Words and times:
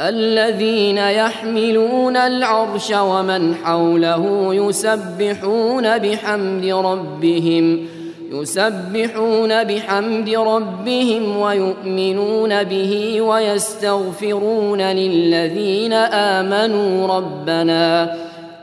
الذين 0.00 0.98
يحملون 0.98 2.16
العرش 2.16 2.90
ومن 2.90 3.54
حوله 3.54 4.54
يسبحون 4.54 5.98
بحمد 5.98 6.64
ربهم 6.64 7.86
يسبحون 8.32 9.64
بحمد 9.64 10.28
ربهم 10.28 11.36
ويؤمنون 11.36 12.64
به 12.64 13.20
ويستغفرون 13.20 14.80
للذين 14.80 15.92
آمنوا. 15.92 17.16
ربنا 17.16 18.16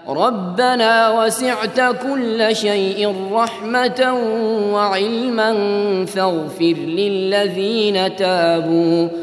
ربنا 0.07 1.23
وسعت 1.23 1.79
كل 1.79 2.55
شيء 2.55 3.15
رحمة 3.33 4.13
وعلما 4.73 5.55
فاغفر 6.05 6.75
للذين 6.87 8.15
تابوا. 8.15 9.22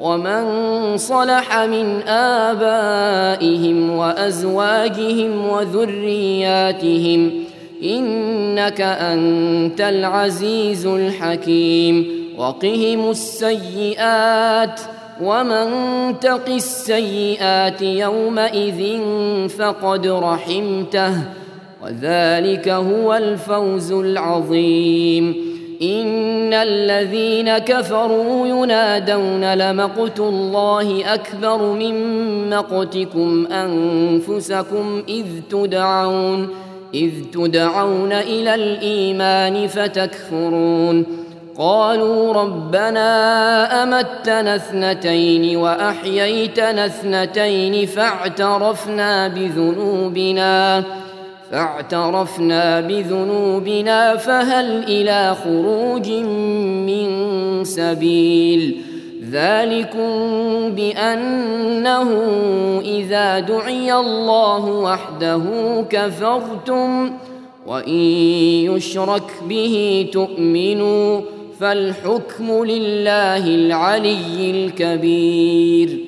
ومن 0.00 0.96
صلح 0.96 1.58
من 1.58 2.02
آبائهم 2.08 3.90
وأزواجهم 3.90 5.48
وذرياتهم 5.48 7.44
إنك 7.82 8.80
أنت 8.80 9.80
العزيز 9.80 10.86
الحكيم 10.86 12.18
وقهم 12.38 13.10
السيئات 13.10 14.80
ومن 15.22 15.68
تق 16.20 16.48
السيئات 16.48 17.82
يومئذ 17.82 19.00
فقد 19.48 20.06
رحمته 20.06 21.14
وذلك 21.82 22.68
هو 22.68 23.14
الفوز 23.14 23.92
العظيم 23.92 25.47
ان 25.82 26.54
الذين 26.54 27.58
كفروا 27.58 28.46
ينادون 28.46 29.54
لمقت 29.54 30.20
الله 30.20 31.14
اكبر 31.14 31.62
من 31.62 32.50
مقتكم 32.50 33.46
انفسكم 33.46 35.02
اذ 35.08 35.26
تدعون 35.50 36.48
اذ 36.94 37.12
تدعون 37.32 38.12
إلى 38.12 38.54
الايمان 38.54 39.66
فتكفرون. 39.66 41.06
قالوا 41.58 42.32
ربنا 42.32 43.82
امتنا 43.82 44.56
اثنتين 44.56 45.56
واحييتنا 45.56 46.86
اثنتين 46.86 47.86
فاعترفنا 47.86 49.28
بذنوبنا. 49.28 50.84
فاعترفنا 51.50 52.80
بذنوبنا 52.80 54.16
فهل 54.16 54.84
إلى 54.84 55.36
خروج 55.44 56.10
من 56.88 57.08
سبيل 57.64 58.76
ذلكم 59.30 60.10
بأنه 60.74 62.10
إذا 62.84 63.38
دعي 63.38 63.94
الله 63.94 64.64
وحده 64.64 65.42
كفرتم 65.90 67.12
وإن 67.66 68.00
يشرك 68.74 69.30
به 69.48 70.06
تؤمنوا 70.12 71.20
فالحكم 71.60 72.64
لله 72.64 73.46
العلي 73.46 74.50
الكبير 74.50 76.07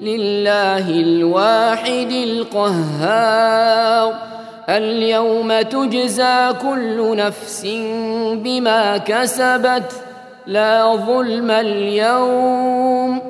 لله 0.00 0.90
الواحد 0.90 2.12
القهار. 2.12 4.14
اليوم 4.68 5.60
تجزى 5.60 6.52
كل 6.62 7.16
نفس 7.16 7.66
بما 8.32 8.96
كسبت. 8.96 9.92
لا 10.46 10.96
ظلم 11.06 11.50
اليوم. 11.50 13.20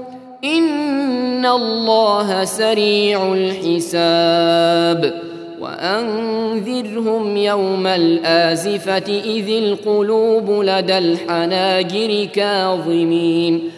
إن 0.45 1.47
الله 1.47 2.45
سريع 2.45 3.33
الحساب. 3.33 5.15
وأنذرهم 5.61 7.37
يوم 7.37 7.87
الآزفة 7.87 9.23
إذ 9.25 9.49
القلوب 9.49 10.63
لدى 10.63 10.99
الحناجر 10.99 12.29
كاظمين. 12.35 13.78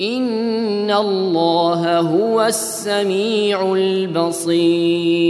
إن 0.00 0.90
الله 0.90 1.98
هو 1.98 2.42
السميع 2.42 3.72
البصير 3.74 5.20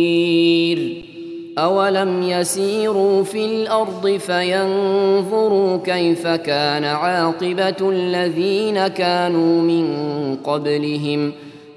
أولم 1.58 2.22
يسيروا 2.22 3.22
في 3.22 3.44
الأرض 3.46 4.08
فينظروا 4.08 5.76
كيف 5.76 6.26
كان 6.26 6.84
عاقبة 6.84 7.90
الذين 7.90 8.86
كانوا 8.88 9.62
من 9.62 9.86
قبلهم 10.44 11.32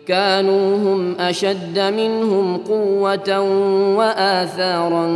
كانوا 0.08 0.78
هم 0.78 1.16
أشد 1.20 1.80
منهم 1.80 2.58
قوة 2.58 3.40
وآثارا 3.98 5.08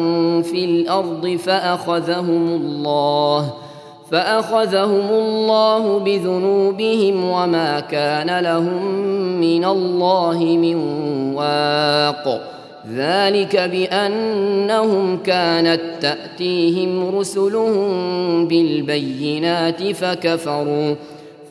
في 0.41 0.65
الأرض 0.65 1.39
فأخذهم 1.45 2.47
الله 2.47 3.53
فأخذهم 4.11 5.09
الله 5.09 5.99
بذنوبهم 5.99 7.29
وما 7.29 7.79
كان 7.79 8.39
لهم 8.39 8.85
من 9.41 9.65
الله 9.65 10.37
من 10.39 10.75
واق. 11.33 12.41
ذلك 12.95 13.55
بأنهم 13.57 15.17
كانت 15.17 15.81
تأتيهم 16.01 17.15
رسلهم 17.17 18.47
بالبينات 18.47 19.83
فكفروا 19.83 20.95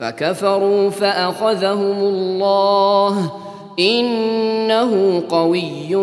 فكفروا 0.01 0.91
فأخذهم 0.91 1.99
الله. 1.99 3.33
إنه 3.79 5.23
قوي 5.29 5.97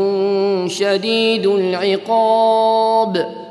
شديد 0.69 1.45
العقاب. 1.47 3.42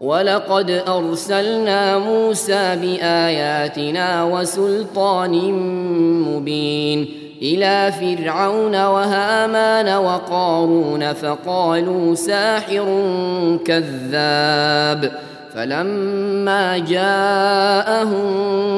ولقد 0.00 0.82
أرسلنا 0.88 1.98
موسى 1.98 2.76
بآياتنا 2.76 4.24
وسلطان 4.24 5.52
مبين 6.22 7.08
إلى 7.42 7.92
فرعون 7.92 8.84
وهامان 8.84 9.96
وقارون 10.04 11.12
فقالوا 11.12 12.14
ساحر 12.14 12.84
كذاب 13.64 15.12
فلما 15.54 16.78
جاءهم 16.78 18.24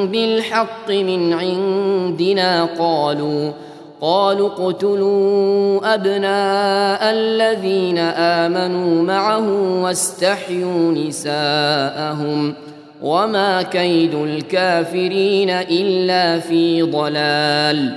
بالحق 0.07 0.91
من 0.91 1.33
عندنا 1.33 2.65
قالوا 2.79 3.53
قالوا 4.03 4.49
اقتلوا 4.49 5.95
أبناء 5.95 7.01
الذين 7.03 7.99
آمنوا 7.99 9.03
معه 9.03 9.83
واستحيوا 9.83 10.93
نساءهم 10.93 12.55
وما 13.03 13.63
كيد 13.63 14.15
الكافرين 14.15 15.51
إلا 15.51 16.39
في 16.39 16.83
ضلال 16.83 17.97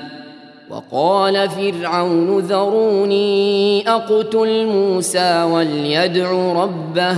وقال 0.69 1.49
فرعون 1.49 2.39
ذروني 2.39 3.89
أقتل 3.89 4.65
موسى 4.65 5.43
وليدع 5.43 6.31
ربه 6.53 7.17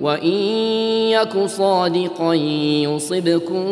وإن 0.00 0.32
يك 1.10 1.46
صادقا 1.46 2.34
يصبكم 2.84 3.64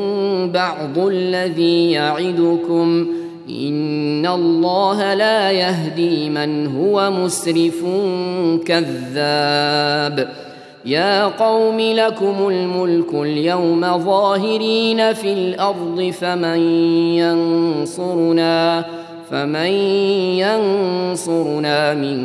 بعض 0.52 0.98
الذي 0.98 1.90
يعدكم 1.90 3.06
إن 3.48 4.26
الله 4.26 5.14
لا 5.14 5.50
يهدي 5.50 6.30
من 6.30 6.66
هو 6.66 7.10
مسرف 7.10 7.84
كذاب 8.66 10.28
يا 10.84 11.24
قوم 11.24 11.80
لكم 11.80 12.48
الملك 12.48 13.14
اليوم 13.14 13.98
ظاهرين 13.98 15.12
في 15.12 15.32
الأرض 15.32 16.14
فمن 16.20 16.58
ينصرنا 17.18 18.84
فمن 19.32 19.72
ينصرنا 20.36 21.94
من 21.94 22.18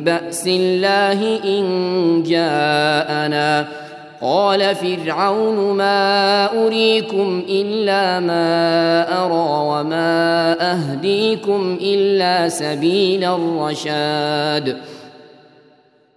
بأس 0.00 0.46
الله 0.46 1.40
إن 1.44 2.22
جاءنا. 2.22 3.66
قال 4.20 4.74
فرعون 4.74 5.76
ما 5.76 6.46
أريكم 6.66 7.42
إلا 7.48 8.20
ما 8.20 9.02
أرى 9.24 9.80
وما 9.82 10.56
أهديكم 10.72 11.78
إلا 11.80 12.48
سبيل 12.48 13.24
الرشاد. 13.24 14.76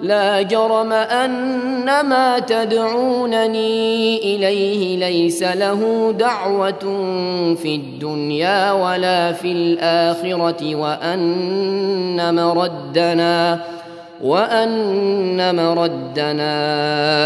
لا 0.00 0.42
جرم 0.42 0.92
ان 0.92 2.00
ما 2.08 2.38
تدعونني 2.38 4.18
إليه 4.18 4.98
ليس 4.98 5.42
له 5.42 6.12
دعوة 6.18 6.84
في 7.54 7.74
الدنيا 7.74 8.72
ولا 8.72 9.32
في 9.32 9.52
الآخرة 9.52 10.74
وأن 10.74 12.34
مردنا 12.34 13.60
وأن 14.22 15.56
مردنا 15.56 16.54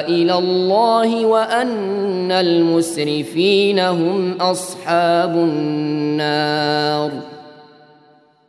إلى 0.08 0.34
الله 0.38 1.26
وأن 1.26 2.32
المسرفين 2.32 3.78
هم 3.78 4.36
أصحاب 4.40 5.34
النار 5.34 7.10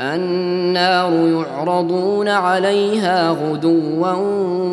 النار 0.00 1.12
يعرضون 1.12 2.28
عليها 2.28 3.30
غدوا 3.30 4.12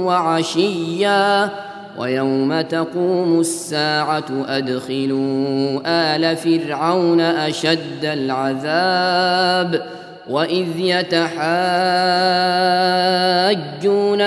وعشيا 0.06 1.50
ويوم 1.98 2.62
تقوم 2.62 3.40
الساعة 3.40 4.26
أدخلوا 4.48 5.80
آل 5.86 6.38
فرعون 6.38 7.22
أشد 7.22 8.06
العذاب 8.06 9.82
وإذ 10.30 10.68
يتحاجون 10.80 11.42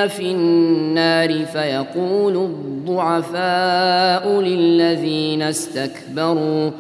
في 0.09 0.31
النار 0.33 1.45
فيقول 1.45 2.37
الضعفاء 2.37 4.29
للذين 4.41 5.43
استكبروا 5.43 6.71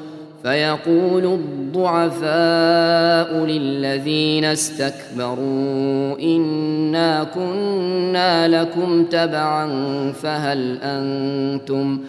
فيقول 0.44 1.24
الضعفاء 1.24 2.24
للذين 3.44 4.44
استكبروا 4.44 6.18
إنا 6.20 7.24
كنا 7.24 8.48
لكم 8.48 9.04
تبعا 9.04 9.66
فهل 10.12 10.78
أنتم 10.82 12.00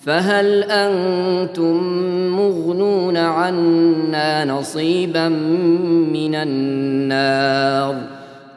فهل 0.00 0.62
أنتم 0.62 1.82
مغنون 2.36 3.16
عنا 3.16 4.44
نصيبا 4.44 5.28
من 5.28 6.34
النار 6.34 8.17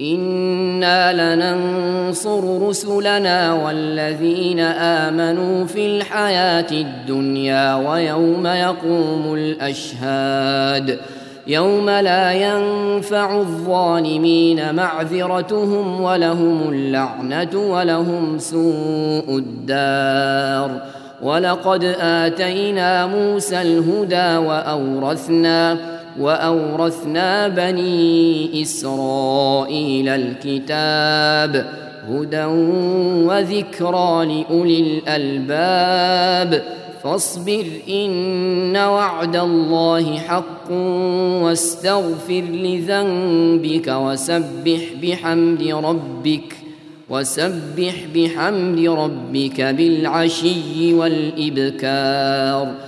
أنا 0.00 1.34
لننصر 1.34 2.68
رسلنا 2.68 3.52
والذين 3.52 4.60
امنوا 4.60 5.66
في 5.66 5.86
الحياة 5.86 6.66
الدنيا 6.72 7.74
ويوم 7.74 8.46
يقوم 8.46 9.34
الاشهاد 9.34 10.98
يوم 11.46 11.90
لا 11.90 12.32
ينفع 12.32 13.40
الظالمين 13.40 14.74
معذرتهم 14.74 16.00
ولهم 16.00 16.72
اللعنه 16.72 17.56
ولهم 17.56 18.38
سوء 18.38 19.38
الدار 19.38 20.82
ولقد 21.22 21.84
اتينا 22.00 23.06
موسى 23.06 23.62
الهدى 23.62 24.36
واورثنا 24.46 25.97
وأورثنا 26.20 27.48
بني 27.48 28.62
إسرائيل 28.62 30.08
الكتاب 30.08 31.72
هدى 32.08 32.44
وذكرى 33.24 34.26
لأولي 34.26 34.80
الألباب. 34.80 36.62
فاصبر 37.02 37.64
إن 37.88 38.76
وعد 38.76 39.36
الله 39.36 40.18
حق 40.18 40.70
واستغفر 41.42 42.44
لذنبك 42.52 43.88
وسبح 43.88 44.80
بحمد 45.02 45.62
ربك 45.62 46.54
وسبح 47.08 47.94
بحمد 48.14 48.80
ربك 48.80 49.60
بالعشي 49.60 50.94
والإبكار. 50.94 52.87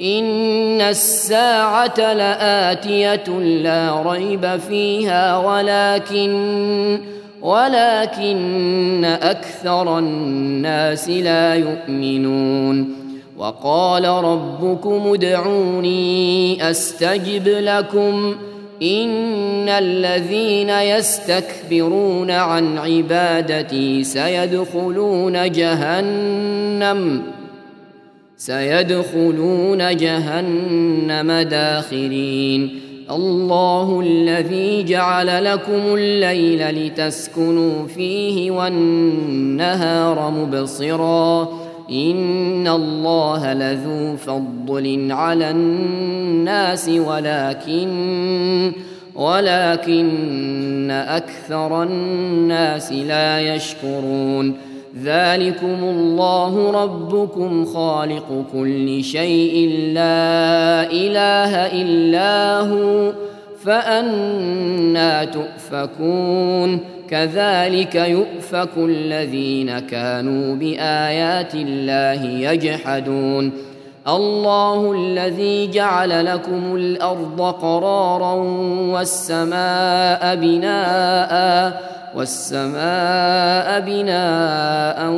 ان 0.00 0.80
الساعة 0.80 2.12
لاتيه 2.12 3.38
لا 3.38 4.02
ريب 4.06 4.56
فيها 4.68 5.36
ولكن 5.36 7.00
ولكن 7.42 9.04
أكثر 9.04 9.98
الناس 9.98 11.08
لا 11.08 11.54
يؤمنون 11.54 12.94
وقال 13.38 14.04
ربكم 14.04 15.12
ادعوني 15.14 16.70
استجب 16.70 17.48
لكم 17.48 18.34
ان 18.82 19.68
الذين 19.68 20.70
يستكبرون 20.70 22.30
عن 22.30 22.78
عبادتي 22.78 24.04
سيدخلون 24.04 25.50
جهنم 25.52 27.22
سيدخلون 28.40 29.96
جهنم 29.96 31.32
داخرين. 31.32 32.80
الله 33.10 34.00
الذي 34.00 34.82
جعل 34.82 35.44
لكم 35.44 35.94
الليل 35.94 36.86
لتسكنوا 36.86 37.86
فيه 37.86 38.50
والنهار 38.50 40.30
مبصرا. 40.30 41.48
إن 41.90 42.68
الله 42.68 43.52
لذو 43.54 44.16
فضل 44.16 45.08
على 45.10 45.50
الناس 45.50 46.88
ولكن 46.88 48.72
ولكن 49.14 50.90
أكثر 50.90 51.82
الناس 51.82 52.92
لا 52.92 53.54
يشكرون. 53.54 54.69
ذلكم 55.04 55.78
الله 55.82 56.70
ربكم 56.70 57.64
خالق 57.64 58.44
كل 58.52 59.04
شيء 59.04 59.68
لا 59.94 60.82
إله 60.92 61.56
إلا 61.82 62.60
هو 62.60 63.12
فأنا 63.64 65.24
تؤفكون 65.24 66.80
كذلك 67.10 67.94
يؤفك 67.94 68.70
الذين 68.76 69.78
كانوا 69.78 70.54
بآيات 70.54 71.54
الله 71.54 72.24
يجحدون 72.24 73.52
الله 74.08 74.92
الذي 74.92 75.70
جعل 75.70 76.26
لكم 76.26 76.76
الأرض 76.76 77.40
قرارا 77.40 78.32
والسماء 78.92 80.36
بناء 80.36 81.82
والسماء 82.16 83.80
بناء 83.80 85.12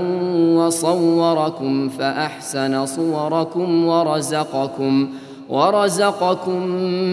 وصوركم 0.57 1.89
فأحسن 1.89 2.87
صوركم 2.87 3.87
ورزقكم 3.87 5.09
ورزقكم 5.49 6.67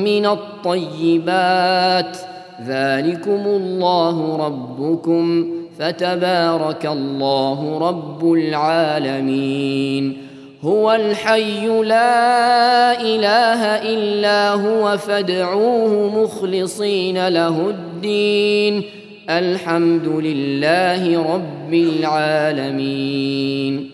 من 0.04 0.26
الطيبات. 0.26 2.18
ذلكم 2.66 3.42
الله 3.46 4.38
ربكم 4.46 5.48
فتبارك 5.80 6.86
الله 6.86 7.78
رب 7.78 8.32
العالمين. 8.34 10.18
هو 10.64 10.92
الحي 10.92 11.68
لا 11.68 13.02
إله 13.02 13.94
إلا 13.94 14.54
هو 14.54 14.98
فادعوه 14.98 16.24
مخلصين 16.24 17.28
له 17.28 17.70
الدين. 17.70 18.84
الحمد 19.30 20.08
لله 20.08 21.34
رب 21.34 21.74
العالمين. 21.74 23.92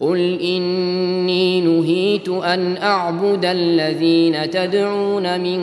قل 0.00 0.40
إني 0.40 1.60
نهيت 1.60 2.28
أن 2.28 2.76
أعبد 2.76 3.44
الذين 3.44 4.50
تدعون 4.50 5.40
من 5.40 5.58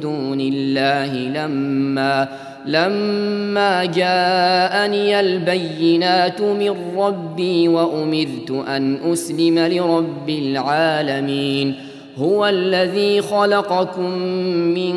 دون 0.00 0.40
الله 0.40 1.14
لما 1.14 2.28
لما 2.66 3.84
جاءني 3.84 5.20
البينات 5.20 6.40
من 6.40 6.74
ربي 6.96 7.68
وأمرت 7.68 8.50
أن 8.68 9.12
أسلم 9.12 9.58
لرب 9.58 10.28
العالمين. 10.28 11.74
هو 12.16 12.46
الذي 12.46 13.22
خلقكم 13.22 14.10
من 14.48 14.94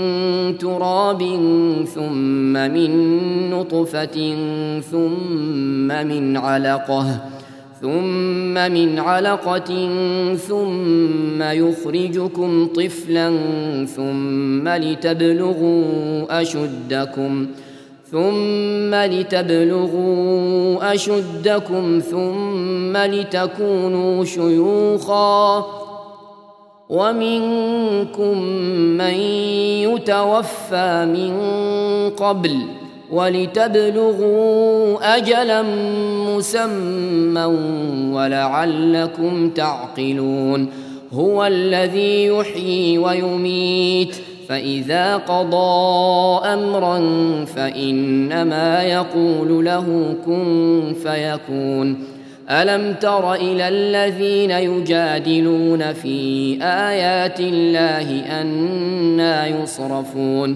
تراب 0.57 1.21
ثم 1.95 2.53
من 2.53 2.91
نطفة 3.49 4.35
ثم 4.91 6.07
من 6.07 6.37
علقة. 6.37 7.36
ثم 7.81 8.53
من 8.53 8.99
علقة 8.99 9.89
ثم 10.35 11.41
يخرجكم 11.41 12.67
طفلا 12.67 13.37
ثم 13.85 14.67
لتبلغوا 14.67 16.41
أشدكم 16.41 17.47
ثم 18.11 18.95
لتبلغوا 18.95 20.93
أشدكم 20.93 21.99
ثم 21.99 22.97
لتكونوا 22.97 24.25
شيوخا 24.25 25.65
ومنكم 26.89 28.41
من 28.97 29.13
يتوفى 29.83 31.05
من 31.05 31.33
قبل 32.09 32.57
ۖ 32.83 32.86
ولتبلغوا 33.11 34.97
اجلا 35.15 35.61
مسمى 36.35 37.45
ولعلكم 38.13 39.49
تعقلون. 39.49 40.69
هو 41.13 41.45
الذي 41.45 42.25
يحيي 42.25 42.97
ويميت 42.97 44.15
فإذا 44.49 45.17
قضى 45.17 46.45
امرا 46.45 46.99
فإنما 47.45 48.83
يقول 48.83 49.65
له 49.65 50.15
كن 50.25 50.93
فيكون. 51.03 52.17
ألم 52.49 52.93
تر 52.93 53.33
إلى 53.33 53.67
الذين 53.67 54.51
يجادلون 54.51 55.93
في 55.93 56.57
آيات 56.61 57.39
الله 57.39 58.41
أنا 58.41 59.47
يصرفون؟ 59.47 60.55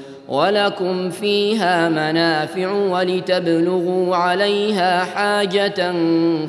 ولكم 0.31 1.09
فيها 1.09 1.89
منافع 1.89 2.71
ولتبلغوا 2.71 4.15
عليها 4.15 5.03
حاجة 5.03 5.91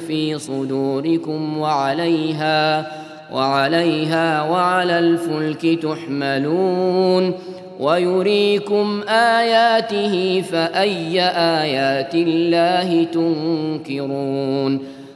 في 0.06 0.38
صدوركم 0.38 1.58
وعليها 1.58 2.86
وعليها 3.32 4.42
وعلى 4.42 4.98
الفلك 4.98 5.82
تحملون 5.82 7.34
ويريكم 7.80 9.02
آياته 9.08 10.40
فأي 10.40 11.22
آيات 11.60 12.14
الله 12.14 13.04
تنكرون 13.04 15.01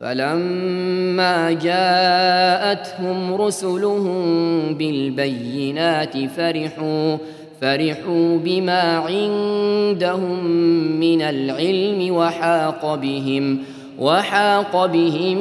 فلما 0.00 1.52
جاءتهم 1.52 3.34
رسلهم 3.34 4.74
بالبينات 4.74 6.16
فرحوا 6.36 7.16
فرحوا 7.60 8.36
بما 8.36 8.82
عندهم 8.82 10.44
من 11.00 11.22
العلم 11.22 12.14
وحاق 12.14 12.94
بهم 12.94 13.58
وحاق 13.98 14.86
بهم 14.86 15.38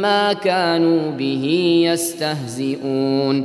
ما 0.00 0.32
كانوا 0.32 1.10
به 1.10 1.44
يستهزئون. 1.92 3.44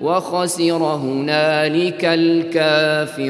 وخسر 0.00 0.76
هنالك 0.76 2.04
الكافرون. 2.04 3.28